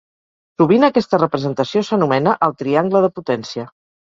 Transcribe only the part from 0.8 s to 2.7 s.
aquesta representació s'anomena el